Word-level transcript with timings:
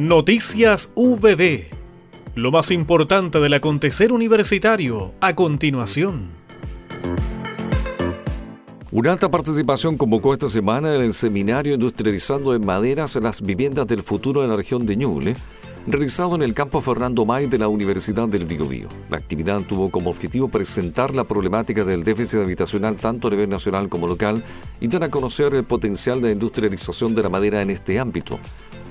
Noticias 0.00 0.88
VB. 0.96 1.64
Lo 2.34 2.50
más 2.50 2.70
importante 2.70 3.38
del 3.38 3.52
acontecer 3.52 4.14
universitario 4.14 5.12
a 5.20 5.34
continuación. 5.34 6.30
Una 8.90 9.12
alta 9.12 9.30
participación 9.30 9.98
convocó 9.98 10.32
esta 10.32 10.48
semana 10.48 10.94
en 10.94 11.02
el 11.02 11.12
seminario 11.12 11.74
Industrializando 11.74 12.54
en 12.54 12.64
Maderas 12.64 13.14
las 13.16 13.42
viviendas 13.42 13.86
del 13.88 14.02
futuro 14.02 14.42
en 14.42 14.48
la 14.48 14.56
región 14.56 14.86
de 14.86 14.96
Ñuble, 14.96 15.36
realizado 15.86 16.34
en 16.34 16.40
el 16.44 16.54
campo 16.54 16.80
Fernando 16.80 17.26
May 17.26 17.46
de 17.46 17.58
la 17.58 17.68
Universidad 17.68 18.26
del 18.26 18.46
Biobío. 18.46 18.88
La 19.10 19.18
actividad 19.18 19.60
tuvo 19.68 19.90
como 19.90 20.08
objetivo 20.08 20.48
presentar 20.48 21.14
la 21.14 21.24
problemática 21.24 21.84
del 21.84 22.04
déficit 22.04 22.40
habitacional 22.40 22.96
tanto 22.96 23.28
a 23.28 23.32
nivel 23.32 23.50
nacional 23.50 23.90
como 23.90 24.06
local 24.06 24.42
y 24.80 24.88
dar 24.88 25.04
a 25.04 25.10
conocer 25.10 25.54
el 25.54 25.64
potencial 25.64 26.22
de 26.22 26.32
industrialización 26.32 27.14
de 27.14 27.22
la 27.22 27.28
madera 27.28 27.60
en 27.60 27.68
este 27.68 27.98
ámbito. 27.98 28.40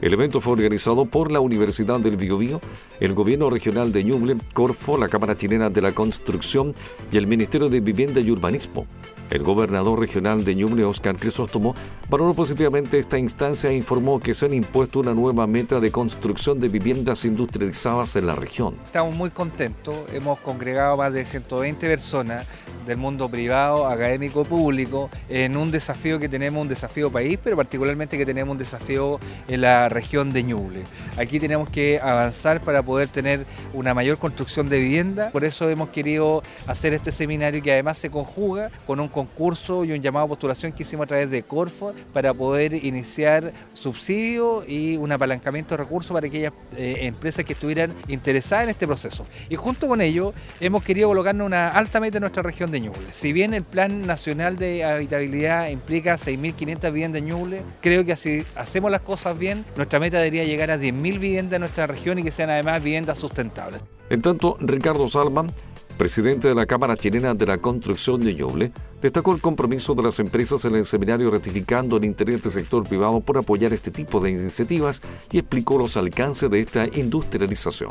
El 0.00 0.12
evento 0.12 0.40
fue 0.40 0.54
organizado 0.54 1.06
por 1.06 1.32
la 1.32 1.40
Universidad 1.40 2.00
del 2.00 2.16
Biobío, 2.16 2.60
el 3.00 3.14
Gobierno 3.14 3.48
Regional 3.48 3.92
de 3.92 4.04
Ñuble, 4.04 4.36
Corfo, 4.52 4.98
la 4.98 5.08
Cámara 5.08 5.36
Chilena 5.36 5.70
de 5.70 5.80
la 5.80 5.92
Construcción 5.92 6.74
y 7.10 7.16
el 7.16 7.26
Ministerio 7.26 7.68
de 7.68 7.80
Vivienda 7.80 8.20
y 8.20 8.30
Urbanismo. 8.30 8.86
El 9.30 9.42
gobernador 9.42 9.98
regional 9.98 10.44
de 10.44 10.54
Ñuble, 10.54 10.84
Oscar 10.84 11.16
Crisóstomo, 11.16 11.74
valoró 12.10 12.34
positivamente 12.34 12.98
esta 12.98 13.18
instancia 13.18 13.70
e 13.70 13.74
informó 13.74 14.20
que 14.20 14.34
se 14.34 14.44
han 14.44 14.52
impuesto 14.52 15.00
una 15.00 15.14
nueva 15.14 15.46
meta 15.46 15.80
de 15.80 15.90
construcción 15.90 16.60
de 16.60 16.68
viviendas 16.68 17.24
industrializadas 17.24 18.16
en 18.16 18.26
la 18.26 18.34
región. 18.34 18.76
Estamos 18.84 19.14
muy 19.16 19.30
contentos, 19.30 19.94
hemos 20.12 20.38
congregado 20.40 20.98
más 20.98 21.12
de 21.12 21.24
120 21.24 21.86
personas 21.88 22.46
del 22.84 22.96
mundo 22.96 23.28
privado, 23.28 23.86
académico, 23.86 24.44
público, 24.44 25.10
en 25.28 25.56
un 25.56 25.70
desafío 25.70 26.18
que 26.18 26.28
tenemos, 26.28 26.60
un 26.60 26.68
desafío 26.68 27.10
país, 27.10 27.38
pero 27.42 27.56
particularmente 27.56 28.18
que 28.18 28.26
tenemos 28.26 28.52
un 28.52 28.58
desafío 28.58 29.18
en 29.48 29.60
la 29.60 29.88
región 29.88 30.32
de 30.32 30.42
Ñuble. 30.42 30.84
Aquí 31.16 31.40
tenemos 31.40 31.68
que 31.68 32.00
avanzar 32.00 32.60
para 32.60 32.82
poder 32.82 33.08
tener 33.08 33.46
una 33.72 33.94
mayor 33.94 34.18
construcción 34.18 34.68
de 34.68 34.78
vivienda, 34.78 35.30
por 35.30 35.44
eso 35.44 35.68
hemos 35.68 35.88
querido 35.90 36.42
hacer 36.66 36.94
este 36.94 37.12
seminario 37.12 37.62
que 37.62 37.72
además 37.72 37.98
se 37.98 38.10
conjuga 38.10 38.70
con 38.86 39.00
un 39.00 39.08
concurso 39.08 39.84
y 39.84 39.92
un 39.92 40.00
llamado 40.00 40.26
a 40.26 40.28
postulación 40.28 40.72
que 40.72 40.82
hicimos 40.82 41.04
a 41.04 41.06
través 41.08 41.30
de 41.30 41.42
Corfo 41.42 41.94
para 42.12 42.32
poder 42.34 42.74
iniciar 42.74 43.52
subsidio 43.72 44.64
y 44.66 44.96
un 44.96 45.12
apalancamiento 45.12 45.76
de 45.76 45.82
recursos 45.82 46.12
para 46.12 46.26
aquellas 46.26 46.52
eh, 46.76 46.98
empresas 47.02 47.44
que 47.44 47.52
estuvieran 47.52 47.92
interesadas 48.08 48.64
en 48.64 48.70
este 48.70 48.86
proceso. 48.86 49.24
Y 49.48 49.56
junto 49.56 49.88
con 49.88 50.00
ello 50.00 50.32
hemos 50.60 50.82
querido 50.82 51.08
colocarnos 51.08 51.46
una 51.46 51.68
alta 51.68 52.00
meta 52.00 52.18
en 52.18 52.22
nuestra 52.22 52.42
región 52.42 52.70
Ñuble. 52.80 53.12
Si 53.12 53.32
bien 53.32 53.54
el 53.54 53.62
Plan 53.62 54.06
Nacional 54.06 54.56
de 54.56 54.84
Habitabilidad 54.84 55.68
implica 55.68 56.14
6.500 56.14 56.92
viviendas 56.92 57.18
en 57.20 57.26
Ñuble, 57.28 57.62
creo 57.80 58.04
que 58.04 58.16
si 58.16 58.44
hacemos 58.56 58.90
las 58.90 59.02
cosas 59.02 59.38
bien, 59.38 59.64
nuestra 59.76 59.98
meta 59.98 60.18
debería 60.18 60.44
llegar 60.44 60.70
a 60.70 60.78
10.000 60.78 61.18
viviendas 61.18 61.54
en 61.54 61.60
nuestra 61.60 61.86
región 61.86 62.18
y 62.18 62.22
que 62.22 62.30
sean 62.30 62.50
además 62.50 62.82
viviendas 62.82 63.18
sustentables. 63.18 63.82
En 64.10 64.20
tanto, 64.22 64.56
Ricardo 64.60 65.08
Salman 65.08 65.50
presidente 65.94 66.48
de 66.48 66.54
la 66.54 66.66
Cámara 66.66 66.96
Chilena 66.96 67.34
de 67.34 67.46
la 67.46 67.58
Construcción 67.58 68.20
de 68.20 68.34
Ñuble, 68.34 68.72
destacó 69.00 69.34
el 69.34 69.40
compromiso 69.40 69.94
de 69.94 70.02
las 70.02 70.18
empresas 70.18 70.64
en 70.64 70.74
el 70.74 70.84
seminario 70.84 71.30
ratificando 71.30 71.96
el 71.96 72.04
interés 72.04 72.42
del 72.42 72.52
sector 72.52 72.86
privado 72.86 73.20
por 73.20 73.38
apoyar 73.38 73.72
este 73.72 73.90
tipo 73.90 74.20
de 74.20 74.30
iniciativas 74.30 75.00
y 75.30 75.38
explicó 75.38 75.78
los 75.78 75.96
alcances 75.96 76.50
de 76.50 76.60
esta 76.60 76.86
industrialización. 76.86 77.90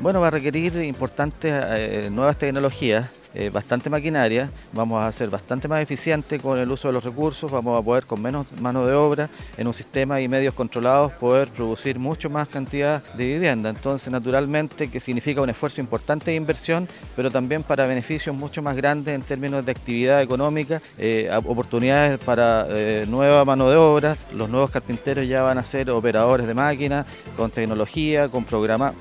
Bueno, 0.00 0.20
va 0.20 0.28
a 0.28 0.30
requerir 0.30 0.76
importantes 0.76 1.52
eh, 1.54 2.08
nuevas 2.12 2.38
tecnologías 2.38 3.10
eh, 3.34 3.50
bastante 3.50 3.90
maquinaria, 3.90 4.50
vamos 4.72 5.02
a 5.02 5.12
ser 5.12 5.30
bastante 5.30 5.68
más 5.68 5.82
eficientes 5.82 6.40
con 6.40 6.58
el 6.58 6.70
uso 6.70 6.88
de 6.88 6.94
los 6.94 7.04
recursos, 7.04 7.50
vamos 7.50 7.78
a 7.78 7.84
poder 7.84 8.06
con 8.06 8.22
menos 8.22 8.46
mano 8.60 8.86
de 8.86 8.94
obra 8.94 9.28
en 9.56 9.66
un 9.66 9.74
sistema 9.74 10.20
y 10.20 10.28
medios 10.28 10.54
controlados 10.54 11.12
poder 11.12 11.48
producir 11.48 11.98
mucho 11.98 12.30
más 12.30 12.48
cantidad 12.48 13.02
de 13.14 13.26
vivienda. 13.26 13.70
Entonces, 13.70 14.10
naturalmente, 14.10 14.90
que 14.90 15.00
significa 15.00 15.42
un 15.42 15.50
esfuerzo 15.50 15.80
importante 15.80 16.30
de 16.30 16.36
inversión, 16.36 16.88
pero 17.16 17.30
también 17.30 17.62
para 17.62 17.86
beneficios 17.86 18.34
mucho 18.34 18.62
más 18.62 18.76
grandes 18.76 19.14
en 19.14 19.22
términos 19.22 19.64
de 19.64 19.72
actividad 19.72 20.22
económica, 20.22 20.80
eh, 20.96 21.30
oportunidades 21.44 22.18
para 22.18 22.66
eh, 22.70 23.04
nueva 23.08 23.44
mano 23.44 23.68
de 23.68 23.76
obra. 23.76 24.16
Los 24.34 24.48
nuevos 24.48 24.70
carpinteros 24.70 25.26
ya 25.26 25.42
van 25.42 25.58
a 25.58 25.64
ser 25.64 25.90
operadores 25.90 26.46
de 26.46 26.54
máquinas, 26.54 27.06
con 27.36 27.50
tecnología, 27.50 28.28
con 28.28 28.44
programas. 28.44 28.94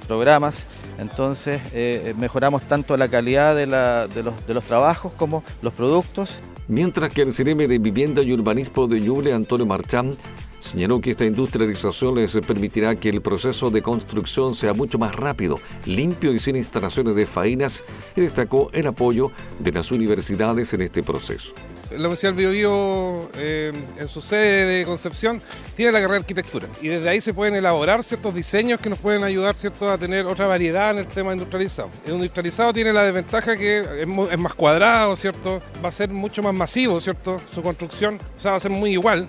Entonces, 0.98 1.62
mejoramos 2.18 2.64
tanto 2.64 2.98
la 2.98 3.08
calidad 3.08 3.56
de 3.56 3.68
los, 3.68 4.64
trabajos 4.66 5.14
como 5.14 5.44
los 5.62 5.74
productos. 5.74 6.40
Mientras 6.68 7.14
que 7.14 7.22
el 7.22 7.34
CNM 7.34 7.68
de 7.68 7.78
Vivienda 7.78 8.22
y 8.22 8.34
Urbanismo 8.34 8.88
de 8.88 9.00
Ñuble, 9.00 9.34
Antonio 9.34 9.66
Marchán, 9.66 10.18
señaló 10.68 11.02
que 11.02 11.12
esta 11.12 11.26
industrialización 11.26 12.16
les 12.16 12.34
permitirá 12.46 12.96
que 12.96 13.10
el 13.10 13.22
proceso 13.22 13.70
de 13.70 13.82
construcción 13.82 14.54
sea 14.54 14.74
mucho 14.74 14.98
más 14.98 15.16
rápido, 15.16 15.60
limpio 15.86 16.34
y 16.34 16.40
sin 16.40 16.56
instalaciones 16.56 17.16
de 17.16 17.26
faenas 17.26 17.84
y 18.16 18.22
destacó 18.22 18.70
el 18.74 18.88
apoyo 18.88 19.32
de 19.60 19.72
las 19.72 19.92
universidades 19.92 20.74
en 20.74 20.82
este 20.82 21.04
proceso 21.04 21.54
la 21.92 22.00
Universidad 22.00 22.34
del 22.34 22.40
Biobío, 22.40 23.30
eh, 23.36 23.74
en 23.98 24.08
su 24.08 24.22
sede 24.22 24.66
de 24.66 24.86
Concepción, 24.86 25.42
tiene 25.76 25.92
la 25.92 26.00
carrera 26.00 26.16
de 26.16 26.20
arquitectura. 26.20 26.68
Y 26.82 26.90
desde 26.90 27.10
ahí 27.10 27.22
se 27.22 27.34
pueden 27.34 27.56
elaborar 27.56 28.04
ciertos 28.04 28.34
diseños 28.34 28.80
que 28.80 28.90
nos 28.90 29.00
pueden 29.00 29.24
ayudar 29.24 29.56
¿cierto? 29.56 29.90
a 29.90 29.98
tener 29.98 30.26
otra 30.26 30.48
variedad 30.48 30.92
en 30.92 31.00
el 31.00 31.08
tema 31.08 31.34
industrializado. 31.34 31.90
El 32.06 32.14
industrializado 32.16 32.74
tiene 32.74 32.94
la 32.94 33.04
desventaja 33.04 33.56
que 33.56 34.02
es, 34.02 34.38
más 34.38 34.54
cuadrado, 34.54 35.16
¿cierto? 35.16 35.62
Va 35.84 35.90
a 35.90 35.92
ser 35.92 36.10
mucho 36.10 36.44
más 36.44 36.54
masivo, 36.54 37.00
¿cierto? 37.00 37.40
Su 37.54 37.62
construcción, 37.62 38.20
o 38.38 38.40
sea, 38.40 38.52
va 38.52 38.58
a 38.58 38.62
ser 38.62 38.72
muy 38.72 38.92
igual 38.92 39.28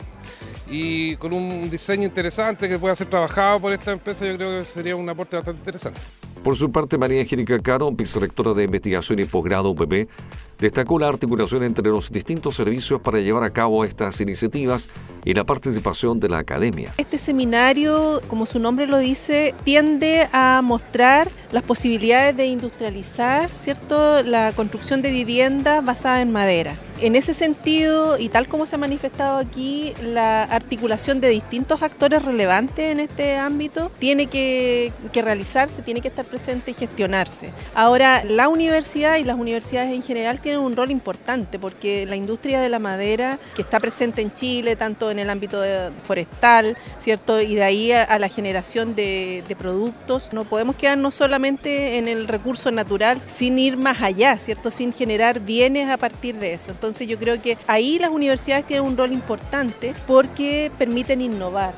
y 0.70 1.16
con 1.16 1.32
un 1.32 1.70
diseño 1.70 2.04
interesante 2.04 2.68
que 2.68 2.78
pueda 2.78 2.94
ser 2.94 3.08
trabajado 3.08 3.60
por 3.60 3.72
esta 3.72 3.92
empresa, 3.92 4.26
yo 4.26 4.36
creo 4.36 4.58
que 4.58 4.64
sería 4.64 4.96
un 4.96 5.08
aporte 5.08 5.36
bastante 5.36 5.60
interesante. 5.60 6.00
Por 6.42 6.56
su 6.56 6.70
parte, 6.70 6.96
María 6.96 7.20
Angélica 7.20 7.58
Caro, 7.58 7.90
vicerectora 7.90 8.54
de 8.54 8.64
Investigación 8.64 9.18
y 9.18 9.24
Posgrado 9.24 9.70
UPP, 9.70 10.08
destacó 10.58 10.98
la 10.98 11.08
articulación 11.08 11.62
entre 11.62 11.88
los 11.88 12.10
distintos 12.10 12.56
servicios 12.56 13.00
para 13.00 13.20
llevar 13.20 13.44
a 13.44 13.50
cabo 13.50 13.84
estas 13.84 14.20
iniciativas 14.20 14.88
y 15.24 15.34
la 15.34 15.44
participación 15.44 16.20
de 16.20 16.28
la 16.28 16.38
academia. 16.38 16.92
Este 16.96 17.18
seminario, 17.18 18.20
como 18.28 18.46
su 18.46 18.58
nombre 18.58 18.86
lo 18.86 18.98
dice, 18.98 19.54
tiende 19.64 20.28
a 20.32 20.60
mostrar 20.62 21.28
las 21.52 21.62
posibilidades 21.62 22.36
de 22.36 22.46
industrializar 22.46 23.48
¿cierto? 23.50 24.22
la 24.22 24.52
construcción 24.52 25.02
de 25.02 25.10
viviendas 25.10 25.84
basada 25.84 26.20
en 26.20 26.32
madera. 26.32 26.76
En 27.00 27.14
ese 27.14 27.32
sentido, 27.32 28.18
y 28.18 28.28
tal 28.28 28.48
como 28.48 28.66
se 28.66 28.74
ha 28.74 28.78
manifestado 28.78 29.38
aquí, 29.38 29.94
la 30.02 30.42
articulación 30.42 31.20
de 31.20 31.28
distintos 31.28 31.82
actores 31.82 32.24
relevantes 32.24 32.90
en 32.90 32.98
este 32.98 33.36
ámbito 33.36 33.92
tiene 34.00 34.26
que, 34.26 34.92
que 35.12 35.22
realizarse, 35.22 35.82
tiene 35.82 36.00
que 36.00 36.08
estar 36.08 36.24
presente 36.24 36.72
y 36.72 36.74
gestionarse. 36.74 37.50
Ahora, 37.76 38.24
la 38.24 38.48
universidad 38.48 39.16
y 39.18 39.24
las 39.24 39.38
universidades 39.38 39.92
en 39.92 40.02
general 40.02 40.40
tienen 40.48 40.64
un 40.64 40.74
rol 40.74 40.90
importante 40.90 41.58
porque 41.58 42.06
la 42.06 42.16
industria 42.16 42.62
de 42.62 42.70
la 42.70 42.78
madera, 42.78 43.38
que 43.54 43.60
está 43.60 43.78
presente 43.78 44.22
en 44.22 44.32
Chile, 44.32 44.76
tanto 44.76 45.10
en 45.10 45.18
el 45.18 45.28
ámbito 45.28 45.62
forestal, 46.04 46.74
¿cierto? 46.98 47.42
Y 47.42 47.54
de 47.54 47.64
ahí 47.64 47.92
a, 47.92 48.18
la 48.18 48.30
generación 48.30 48.94
de, 48.94 49.44
de 49.46 49.56
productos, 49.56 50.32
no 50.32 50.44
podemos 50.44 50.74
quedarnos 50.76 51.14
solamente 51.14 51.98
en 51.98 52.08
el 52.08 52.26
recurso 52.26 52.70
natural 52.70 53.20
sin 53.20 53.58
ir 53.58 53.76
más 53.76 54.00
allá, 54.00 54.38
¿cierto? 54.38 54.70
Sin 54.70 54.94
generar 54.94 55.40
bienes 55.40 55.90
a 55.90 55.98
partir 55.98 56.36
de 56.36 56.54
eso. 56.54 56.70
Entonces 56.70 57.06
yo 57.06 57.18
creo 57.18 57.42
que 57.42 57.58
ahí 57.66 57.98
las 57.98 58.10
universidades 58.10 58.64
tienen 58.64 58.86
un 58.86 58.96
rol 58.96 59.12
importante 59.12 59.92
porque 60.06 60.72
permiten 60.78 61.20
innovar. 61.20 61.74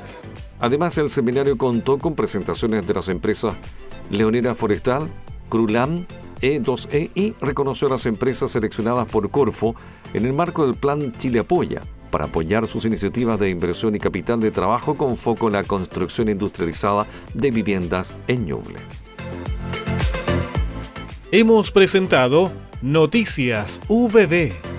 Además, 0.61 0.97
el 0.97 1.09
seminario 1.09 1.57
contó 1.57 1.97
con 1.97 2.15
presentaciones 2.15 2.87
de 2.87 2.93
las 2.93 3.09
empresas 3.09 3.53
Leonera 4.09 4.55
Forestal, 4.55 5.09
Crulam, 5.49 6.05
E2E 6.41 7.11
y 7.15 7.33
reconoció 7.41 7.87
a 7.87 7.91
las 7.91 8.05
empresas 8.05 8.51
seleccionadas 8.51 9.07
por 9.07 9.29
Corfo 9.29 9.75
en 10.13 10.25
el 10.25 10.33
marco 10.33 10.65
del 10.65 10.75
Plan 10.75 11.13
Chile 11.17 11.39
Apoya 11.39 11.81
para 12.09 12.25
apoyar 12.25 12.67
sus 12.67 12.85
iniciativas 12.85 13.39
de 13.39 13.49
inversión 13.49 13.95
y 13.95 13.99
capital 13.99 14.39
de 14.39 14.51
trabajo 14.51 14.95
con 14.95 15.15
foco 15.15 15.47
en 15.47 15.53
la 15.53 15.63
construcción 15.63 16.29
industrializada 16.29 17.07
de 17.33 17.51
viviendas 17.51 18.13
en 18.27 18.45
Ñuble. 18.45 18.79
Hemos 21.31 21.71
presentado 21.71 22.51
Noticias 22.81 23.79
VB 23.87 24.70